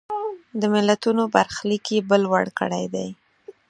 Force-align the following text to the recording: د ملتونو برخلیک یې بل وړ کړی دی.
د 0.61 0.63
ملتونو 0.73 1.23
برخلیک 1.35 1.85
یې 1.93 1.99
بل 2.09 2.23
وړ 2.31 2.45
کړی 2.59 2.85
دی. 2.93 3.07